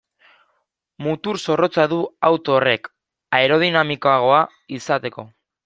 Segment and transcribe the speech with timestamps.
[1.07, 1.99] Mutur zorrotza du
[2.31, 2.91] auto horrek
[3.41, 4.41] aerodinamikoagoa
[4.81, 5.31] izateko.